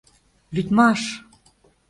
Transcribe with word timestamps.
Лӱдмаш!.. 0.53 1.01